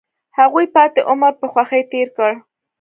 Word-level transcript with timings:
هغوی 0.39 0.65
پاتې 0.75 0.99
عمر 1.09 1.33
په 1.41 1.45
خوښۍ 1.51 1.81
تیر 1.91 2.07
کړ. 2.17 2.31